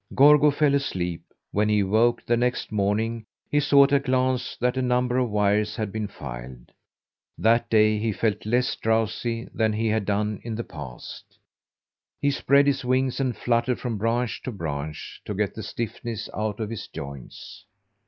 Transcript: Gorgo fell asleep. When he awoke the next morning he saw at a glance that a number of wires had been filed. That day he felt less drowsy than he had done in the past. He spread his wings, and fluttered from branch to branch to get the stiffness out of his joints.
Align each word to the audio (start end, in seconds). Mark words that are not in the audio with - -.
Gorgo 0.15 0.49
fell 0.49 0.73
asleep. 0.73 1.21
When 1.51 1.69
he 1.69 1.81
awoke 1.81 2.25
the 2.25 2.35
next 2.35 2.71
morning 2.71 3.23
he 3.51 3.59
saw 3.59 3.83
at 3.83 3.91
a 3.91 3.99
glance 3.99 4.57
that 4.59 4.75
a 4.75 4.81
number 4.81 5.19
of 5.19 5.29
wires 5.29 5.75
had 5.75 5.91
been 5.91 6.07
filed. 6.07 6.71
That 7.37 7.69
day 7.69 7.99
he 7.99 8.11
felt 8.11 8.43
less 8.47 8.75
drowsy 8.77 9.47
than 9.53 9.73
he 9.73 9.89
had 9.89 10.05
done 10.05 10.39
in 10.43 10.55
the 10.55 10.63
past. 10.63 11.37
He 12.19 12.31
spread 12.31 12.65
his 12.65 12.83
wings, 12.83 13.19
and 13.19 13.37
fluttered 13.37 13.79
from 13.79 13.99
branch 13.99 14.41
to 14.41 14.51
branch 14.51 15.21
to 15.25 15.35
get 15.35 15.53
the 15.53 15.61
stiffness 15.61 16.29
out 16.33 16.59
of 16.59 16.71
his 16.71 16.87
joints. 16.87 17.65